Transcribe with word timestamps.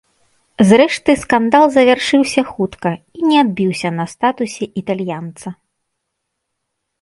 Зрэшты 0.69 1.11
скандал 1.23 1.65
завяршыўся 1.75 2.41
хутка 2.53 2.93
і 3.19 3.29
не 3.33 3.37
адбіўся 3.43 3.89
на 3.99 4.05
статусе 4.15 4.65
італьянца. 4.83 5.47